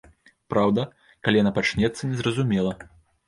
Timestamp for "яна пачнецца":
1.43-2.09